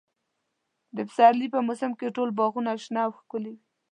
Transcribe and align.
د 0.95 0.97
پسرلي 1.07 1.47
په 1.53 1.59
موسم 1.67 1.91
کې 1.99 2.13
ټول 2.15 2.29
باغونه 2.39 2.71
شنه 2.83 3.01
او 3.05 3.11
ښکلي 3.19 3.51
وي. 3.55 3.61